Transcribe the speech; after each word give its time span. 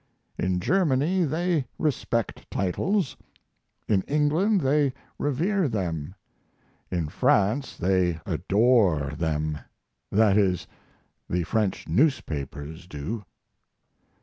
In 0.39 0.59
Germany 0.59 1.25
they 1.25 1.67
respect 1.77 2.49
titles, 2.49 3.15
in 3.87 4.01
England 4.07 4.61
they 4.61 4.93
revere 5.19 5.67
them, 5.69 6.15
in 6.89 7.07
France 7.07 7.77
they 7.77 8.19
adore 8.25 9.11
them. 9.15 9.59
That 10.11 10.39
is, 10.39 10.65
the 11.29 11.43
French 11.43 11.87
newspapers 11.87 12.87
do. 12.87 13.25